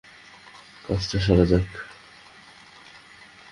[0.85, 1.69] কাজটা সারা যাক।